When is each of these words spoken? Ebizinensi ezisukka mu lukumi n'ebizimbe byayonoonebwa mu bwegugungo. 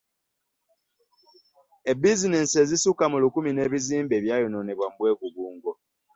Ebizinensi 1.91 2.55
ezisukka 2.63 3.05
mu 3.11 3.17
lukumi 3.23 3.49
n'ebizimbe 3.53 4.15
byayonoonebwa 4.23 4.85
mu 4.89 4.97
bwegugungo. 4.99 5.71